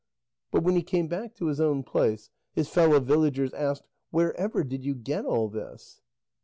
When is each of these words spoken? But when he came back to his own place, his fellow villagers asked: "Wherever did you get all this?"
But 0.49 0.63
when 0.63 0.75
he 0.75 0.81
came 0.81 1.07
back 1.07 1.35
to 1.35 1.45
his 1.45 1.61
own 1.61 1.83
place, 1.83 2.31
his 2.53 2.67
fellow 2.69 2.99
villagers 2.99 3.53
asked: 3.53 3.83
"Wherever 4.09 4.63
did 4.63 4.83
you 4.83 4.95
get 4.95 5.25
all 5.25 5.47
this?" 5.47 6.01